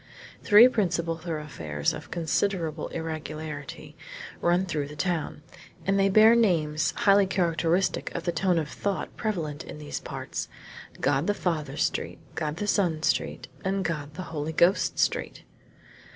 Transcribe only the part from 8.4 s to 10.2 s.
of thought prevalent in these